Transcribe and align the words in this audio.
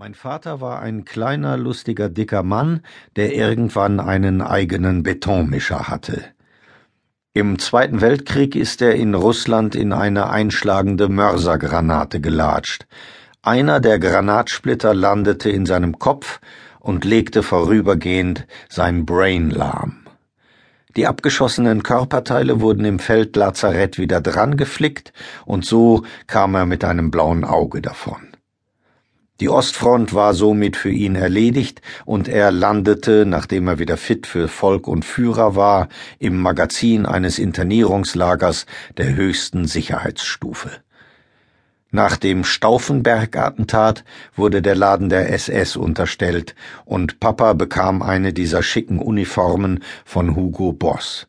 Mein 0.00 0.14
Vater 0.14 0.60
war 0.60 0.80
ein 0.80 1.04
kleiner, 1.04 1.56
lustiger, 1.56 2.08
dicker 2.08 2.44
Mann, 2.44 2.82
der 3.16 3.34
irgendwann 3.34 3.98
einen 3.98 4.42
eigenen 4.42 5.02
Betonmischer 5.02 5.88
hatte. 5.88 6.22
Im 7.34 7.58
Zweiten 7.58 8.00
Weltkrieg 8.00 8.54
ist 8.54 8.80
er 8.80 8.94
in 8.94 9.16
Russland 9.16 9.74
in 9.74 9.92
eine 9.92 10.30
einschlagende 10.30 11.08
Mörsergranate 11.08 12.20
gelatscht. 12.20 12.86
Einer 13.42 13.80
der 13.80 13.98
Granatsplitter 13.98 14.94
landete 14.94 15.50
in 15.50 15.66
seinem 15.66 15.98
Kopf 15.98 16.38
und 16.78 17.04
legte 17.04 17.42
vorübergehend 17.42 18.46
sein 18.68 19.04
Brain 19.04 19.50
lahm. 19.50 20.06
Die 20.94 21.08
abgeschossenen 21.08 21.82
Körperteile 21.82 22.60
wurden 22.60 22.84
im 22.84 23.00
Feldlazarett 23.00 23.98
wieder 23.98 24.20
dran 24.20 24.56
geflickt 24.56 25.12
und 25.44 25.64
so 25.64 26.04
kam 26.28 26.54
er 26.54 26.66
mit 26.66 26.84
einem 26.84 27.10
blauen 27.10 27.44
Auge 27.44 27.82
davon. 27.82 28.37
Die 29.40 29.48
Ostfront 29.48 30.14
war 30.14 30.34
somit 30.34 30.76
für 30.76 30.90
ihn 30.90 31.14
erledigt 31.14 31.80
und 32.04 32.26
er 32.26 32.50
landete, 32.50 33.24
nachdem 33.24 33.68
er 33.68 33.78
wieder 33.78 33.96
fit 33.96 34.26
für 34.26 34.48
Volk 34.48 34.88
und 34.88 35.04
Führer 35.04 35.54
war, 35.54 35.88
im 36.18 36.40
Magazin 36.40 37.06
eines 37.06 37.38
Internierungslagers 37.38 38.66
der 38.96 39.14
höchsten 39.14 39.66
Sicherheitsstufe. 39.66 40.70
Nach 41.92 42.16
dem 42.16 42.42
Stauffenberg-Attentat 42.42 44.04
wurde 44.34 44.60
der 44.60 44.74
Laden 44.74 45.08
der 45.08 45.32
SS 45.32 45.76
unterstellt 45.76 46.56
und 46.84 47.20
Papa 47.20 47.52
bekam 47.52 48.02
eine 48.02 48.32
dieser 48.32 48.64
schicken 48.64 48.98
Uniformen 48.98 49.84
von 50.04 50.34
Hugo 50.34 50.72
Boss. 50.72 51.28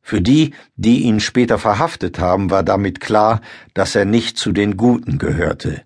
Für 0.00 0.22
die, 0.22 0.54
die 0.76 1.02
ihn 1.02 1.20
später 1.20 1.58
verhaftet 1.58 2.18
haben, 2.18 2.50
war 2.50 2.64
damit 2.64 3.00
klar, 3.00 3.40
dass 3.74 3.94
er 3.94 4.06
nicht 4.06 4.36
zu 4.36 4.50
den 4.50 4.76
Guten 4.76 5.18
gehörte, 5.18 5.82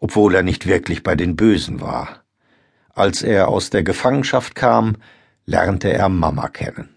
obwohl 0.00 0.34
er 0.34 0.42
nicht 0.42 0.66
wirklich 0.66 1.02
bei 1.02 1.14
den 1.14 1.36
Bösen 1.36 1.80
war. 1.80 2.22
Als 2.94 3.22
er 3.22 3.48
aus 3.48 3.70
der 3.70 3.82
Gefangenschaft 3.82 4.54
kam, 4.54 4.96
lernte 5.46 5.92
er 5.92 6.08
Mama 6.08 6.48
kennen. 6.48 6.88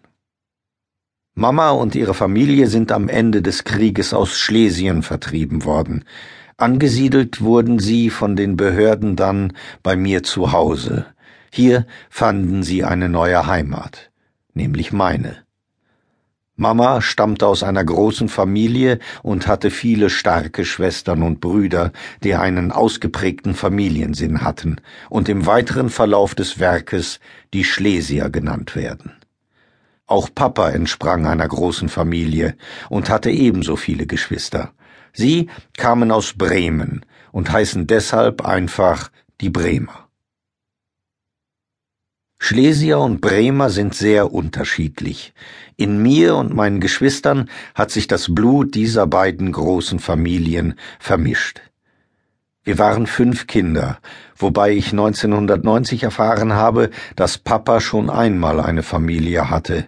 Mama 1.33 1.69
und 1.71 1.95
ihre 1.95 2.13
Familie 2.13 2.67
sind 2.67 2.91
am 2.91 3.07
Ende 3.07 3.41
des 3.41 3.63
Krieges 3.63 4.13
aus 4.13 4.37
Schlesien 4.37 5.01
vertrieben 5.01 5.63
worden. 5.63 6.03
Angesiedelt 6.57 7.41
wurden 7.41 7.79
sie 7.79 8.09
von 8.09 8.35
den 8.35 8.57
Behörden 8.57 9.15
dann 9.15 9.53
bei 9.81 9.95
mir 9.95 10.23
zu 10.23 10.51
Hause. 10.51 11.05
Hier 11.51 11.87
fanden 12.09 12.63
sie 12.63 12.83
eine 12.83 13.09
neue 13.09 13.47
Heimat, 13.47 14.11
nämlich 14.53 14.91
meine. 14.91 15.43
Mama 16.61 17.01
stammte 17.01 17.47
aus 17.47 17.63
einer 17.63 17.83
großen 17.83 18.29
Familie 18.29 18.99
und 19.23 19.47
hatte 19.47 19.71
viele 19.71 20.11
starke 20.11 20.63
Schwestern 20.63 21.23
und 21.23 21.41
Brüder, 21.41 21.91
die 22.23 22.35
einen 22.35 22.71
ausgeprägten 22.71 23.55
Familiensinn 23.55 24.43
hatten 24.43 24.75
und 25.09 25.27
im 25.27 25.47
weiteren 25.47 25.89
Verlauf 25.89 26.35
des 26.35 26.59
Werkes 26.59 27.19
die 27.55 27.63
Schlesier 27.63 28.29
genannt 28.29 28.75
werden. 28.75 29.13
Auch 30.05 30.29
Papa 30.33 30.69
entsprang 30.69 31.25
einer 31.25 31.47
großen 31.47 31.89
Familie 31.89 32.55
und 32.89 33.09
hatte 33.09 33.31
ebenso 33.31 33.75
viele 33.75 34.05
Geschwister. 34.05 34.71
Sie 35.13 35.49
kamen 35.75 36.11
aus 36.11 36.33
Bremen 36.37 37.03
und 37.31 37.51
heißen 37.51 37.87
deshalb 37.87 38.45
einfach 38.45 39.09
die 39.41 39.49
Bremer. 39.49 40.10
Schlesier 42.43 42.97
und 42.97 43.21
Bremer 43.21 43.69
sind 43.69 43.93
sehr 43.93 44.33
unterschiedlich. 44.33 45.31
In 45.77 46.01
mir 46.01 46.35
und 46.35 46.55
meinen 46.55 46.79
Geschwistern 46.79 47.51
hat 47.75 47.91
sich 47.91 48.07
das 48.07 48.33
Blut 48.33 48.73
dieser 48.73 49.05
beiden 49.05 49.51
großen 49.51 49.99
Familien 49.99 50.73
vermischt. 50.99 51.61
Wir 52.63 52.79
waren 52.79 53.05
fünf 53.05 53.45
Kinder, 53.45 53.99
wobei 54.35 54.71
ich 54.71 54.91
1990 54.91 56.01
erfahren 56.01 56.53
habe, 56.53 56.89
dass 57.15 57.37
Papa 57.37 57.79
schon 57.79 58.09
einmal 58.09 58.59
eine 58.59 58.81
Familie 58.81 59.51
hatte. 59.51 59.85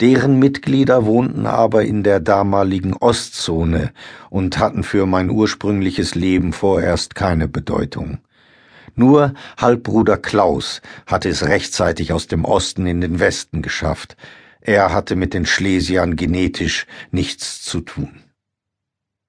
Deren 0.00 0.38
Mitglieder 0.38 1.04
wohnten 1.04 1.44
aber 1.44 1.84
in 1.84 2.02
der 2.02 2.20
damaligen 2.20 2.94
Ostzone 2.94 3.92
und 4.30 4.58
hatten 4.58 4.82
für 4.82 5.04
mein 5.04 5.28
ursprüngliches 5.28 6.14
Leben 6.14 6.54
vorerst 6.54 7.14
keine 7.14 7.48
Bedeutung. 7.48 8.20
Nur 8.94 9.34
Halbbruder 9.56 10.18
Klaus 10.18 10.82
hatte 11.06 11.28
es 11.28 11.46
rechtzeitig 11.46 12.12
aus 12.12 12.26
dem 12.26 12.44
Osten 12.44 12.86
in 12.86 13.00
den 13.00 13.20
Westen 13.20 13.62
geschafft. 13.62 14.16
Er 14.60 14.92
hatte 14.92 15.16
mit 15.16 15.34
den 15.34 15.46
Schlesiern 15.46 16.16
genetisch 16.16 16.86
nichts 17.10 17.62
zu 17.62 17.80
tun. 17.80 18.22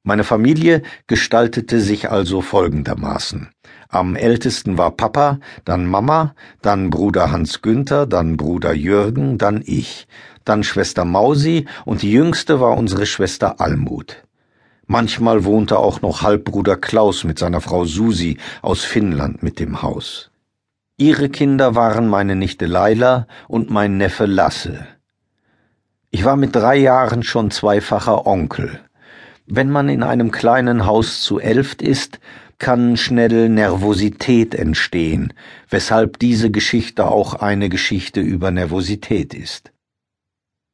Meine 0.06 0.26
Familie 0.26 0.82
gestaltete 1.08 1.80
sich 1.80 2.12
also 2.12 2.42
folgendermaßen. 2.42 3.50
Am 3.88 4.18
ältesten 4.18 4.78
war 4.78 4.92
Papa, 4.92 5.40
dann 5.64 5.88
Mama, 5.88 6.36
dann 6.62 6.90
Bruder 6.90 7.32
Hans 7.32 7.62
Günther, 7.62 8.06
dann 8.06 8.36
Bruder 8.36 8.74
Jürgen, 8.74 9.38
dann 9.38 9.64
ich, 9.66 10.08
dann 10.44 10.64
Schwester 10.64 11.06
Mausi 11.06 11.68
und 11.86 12.02
die 12.02 12.12
jüngste 12.12 12.60
war 12.60 12.76
unsere 12.76 13.06
Schwester 13.06 13.62
Almut. 13.62 14.24
Manchmal 14.86 15.46
wohnte 15.46 15.80
auch 15.80 16.02
noch 16.02 16.22
Halbbruder 16.22 16.78
Klaus 16.78 17.24
mit 17.24 17.40
seiner 17.40 17.62
Frau 17.62 17.86
Susi 17.86 18.38
aus 18.62 18.84
Finnland 18.84 19.42
mit 19.42 19.60
dem 19.60 19.82
Haus. 19.82 20.30
Ihre 20.98 21.30
Kinder 21.30 21.74
waren 21.76 22.08
meine 22.08 22.36
Nichte 22.36 22.66
Leila 22.66 23.28
und 23.48 23.72
mein 23.72 23.98
Neffe 23.98 24.26
Lasse. 24.26 24.86
Ich 26.12 26.24
war 26.24 26.36
mit 26.36 26.56
drei 26.56 26.78
Jahren 26.78 27.24
schon 27.24 27.50
zweifacher 27.50 28.28
Onkel. 28.28 28.80
Wenn 29.48 29.70
man 29.72 29.90
in 29.90 30.04
einem 30.04 30.32
kleinen 30.32 30.86
Haus 30.86 31.22
zu 31.24 31.40
elft 31.40 31.82
ist, 31.82 32.20
kann 32.60 32.96
schnell 32.96 33.50
Nervosität 33.50 34.56
entstehen, 34.56 35.34
weshalb 35.70 36.20
diese 36.20 36.52
Geschichte 36.52 37.08
auch 37.08 37.34
eine 37.34 37.68
Geschichte 37.68 38.22
über 38.22 38.52
Nervosität 38.52 39.34
ist. 39.34 39.73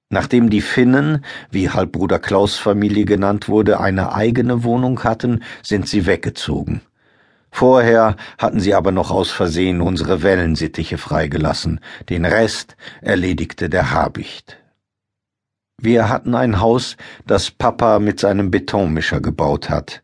Nachdem 0.09 0.49
die 0.49 0.61
Finnen, 0.61 1.23
wie 1.51 1.69
Halbbruder 1.69 2.17
Klaus 2.17 2.57
Familie 2.57 3.05
genannt 3.05 3.47
wurde, 3.47 3.79
eine 3.79 4.13
eigene 4.13 4.63
Wohnung 4.63 5.03
hatten, 5.03 5.43
sind 5.61 5.87
sie 5.87 6.07
weggezogen. 6.07 6.81
Vorher 7.51 8.15
hatten 8.37 8.59
sie 8.59 8.73
aber 8.73 8.91
noch 8.91 9.11
aus 9.11 9.29
Versehen 9.29 9.81
unsere 9.81 10.23
Wellensittiche 10.23 10.97
freigelassen, 10.97 11.79
den 12.09 12.25
Rest 12.25 12.75
erledigte 13.01 13.69
der 13.69 13.91
Habicht. 13.91 14.57
Wir 15.81 16.09
hatten 16.09 16.35
ein 16.35 16.59
Haus, 16.59 16.97
das 17.25 17.51
Papa 17.51 17.99
mit 17.99 18.19
seinem 18.19 18.51
Betonmischer 18.51 19.21
gebaut 19.21 19.69
hat. 19.69 20.03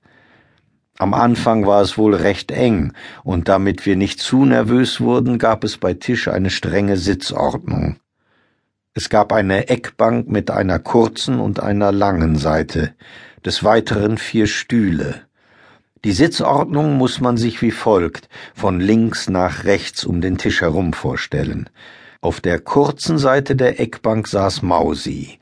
Am 0.98 1.14
Anfang 1.14 1.66
war 1.66 1.82
es 1.82 1.98
wohl 1.98 2.16
recht 2.16 2.52
eng, 2.52 2.94
und 3.24 3.50
damit 3.50 3.86
wir 3.86 3.96
nicht 3.98 4.20
zu 4.20 4.46
nervös 4.46 5.02
wurden, 5.02 5.40
gab 5.40 5.64
es 5.64 5.78
bei 5.78 5.94
Tisch 5.94 6.28
eine 6.28 6.50
strenge 6.50 6.96
Sitzordnung. 6.96 7.98
Es 8.98 9.10
gab 9.10 9.34
eine 9.34 9.68
Eckbank 9.68 10.30
mit 10.30 10.50
einer 10.50 10.80
kurzen 10.80 11.42
und 11.42 11.60
einer 11.60 11.92
langen 11.92 12.38
Seite, 12.38 12.94
des 13.44 13.62
Weiteren 13.66 14.18
vier 14.18 14.48
Stühle. 14.48 15.24
Die 16.06 16.14
Sitzordnung 16.14 16.96
muss 16.96 17.20
man 17.20 17.36
sich 17.36 17.62
wie 17.62 17.72
folgt 17.72 18.30
von 18.54 18.80
links 18.80 19.30
nach 19.30 19.66
rechts 19.66 20.06
um 20.06 20.22
den 20.22 20.38
Tisch 20.38 20.62
herum 20.62 20.94
vorstellen. 20.94 21.70
Auf 22.22 22.40
der 22.40 22.62
kurzen 22.62 23.18
Seite 23.18 23.58
der 23.58 23.82
Eckbank 23.82 24.30
saß 24.30 24.62
Mausi, 24.62 25.40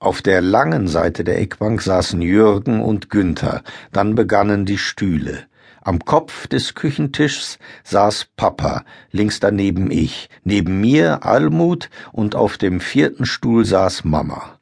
auf 0.00 0.20
der 0.20 0.40
langen 0.40 0.88
Seite 0.88 1.22
der 1.22 1.40
Eckbank 1.40 1.82
saßen 1.82 2.20
Jürgen 2.20 2.82
und 2.82 3.08
Günther, 3.08 3.62
dann 3.92 4.16
begannen 4.16 4.66
die 4.66 4.78
Stühle. 4.78 5.44
Am 5.86 6.04
Kopf 6.04 6.48
des 6.48 6.74
Küchentischs 6.74 7.60
saß 7.84 8.26
Papa, 8.36 8.82
links 9.12 9.38
daneben 9.38 9.92
ich, 9.92 10.28
neben 10.42 10.80
mir 10.80 11.24
Almut 11.24 11.90
und 12.10 12.34
auf 12.34 12.58
dem 12.58 12.80
vierten 12.80 13.24
Stuhl 13.24 13.64
saß 13.64 14.02
Mama. 14.02 14.58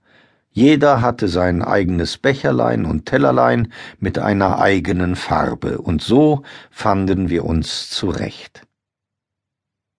Jeder 0.51 1.01
hatte 1.01 1.29
sein 1.29 1.62
eigenes 1.62 2.19
Becherlein 2.19 2.85
und 2.85 3.07
Tellerlein 3.07 3.73
mit 3.99 4.19
einer 4.19 4.59
eigenen 4.59 5.17
Farbe, 5.17 5.79
und 5.79 6.03
so 6.03 6.43
fanden 6.71 7.31
wir 7.31 7.47
uns 7.47 7.89
zurecht. 7.89 8.67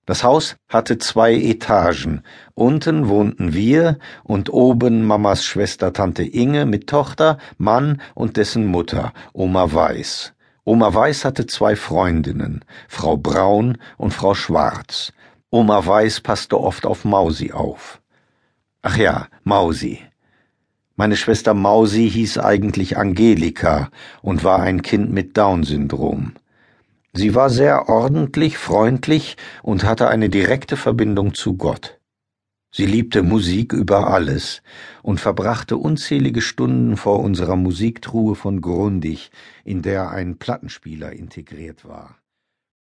Das 0.06 0.24
Haus 0.24 0.58
hatte 0.70 1.00
zwei 1.00 1.34
Etagen. 1.34 2.22
Unten 2.54 3.08
wohnten 3.08 3.56
wir 3.56 3.98
und 4.24 4.54
oben 4.54 5.04
Mamas 5.08 5.44
Schwester 5.44 5.92
Tante 5.92 6.22
Inge 6.22 6.68
mit 6.68 6.86
Tochter, 6.86 7.40
Mann 7.58 8.00
und 8.14 8.38
dessen 8.38 8.68
Mutter, 8.68 9.12
Oma 9.34 9.74
Weiß. 9.74 10.35
Oma 10.68 10.92
Weiß 10.92 11.26
hatte 11.26 11.46
zwei 11.46 11.76
Freundinnen, 11.76 12.66
Frau 12.88 13.18
Braun 13.18 13.78
und 13.98 14.16
Frau 14.16 14.34
Schwarz. 14.34 15.14
Oma 15.52 15.86
Weiß 15.86 16.22
passte 16.22 16.60
oft 16.60 16.88
auf 16.88 17.06
Mausi 17.06 17.52
auf. 17.52 18.02
Ach 18.82 18.98
ja, 18.98 19.28
Mausi. 19.44 20.00
Meine 20.96 21.18
Schwester 21.18 21.54
Mausi 21.54 22.10
hieß 22.10 22.40
eigentlich 22.40 22.98
Angelika 22.98 23.92
und 24.24 24.44
war 24.44 24.60
ein 24.60 24.82
Kind 24.82 25.14
mit 25.14 25.38
Down-Syndrom. 25.38 26.34
Sie 27.14 27.36
war 27.36 27.52
sehr 27.52 27.88
ordentlich, 27.88 28.58
freundlich 28.58 29.38
und 29.62 29.84
hatte 29.84 30.08
eine 30.08 30.30
direkte 30.30 30.78
Verbindung 30.78 31.36
zu 31.36 31.58
Gott. 31.58 32.00
Sie 32.78 32.86
liebte 32.86 33.24
Musik 33.24 33.72
über 33.72 34.08
alles 34.08 34.62
und 35.02 35.22
verbrachte 35.22 35.78
unzählige 35.78 36.42
Stunden 36.42 36.98
vor 36.98 37.22
unserer 37.22 37.56
Musiktruhe 37.56 38.36
von 38.36 38.60
Grundig, 38.60 39.32
in 39.64 39.82
der 39.82 40.10
ein 40.12 40.40
Plattenspieler 40.40 41.14
integriert 41.14 41.86
war. 41.86 42.18